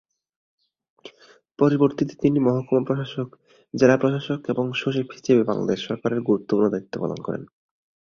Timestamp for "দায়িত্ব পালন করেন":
6.69-7.43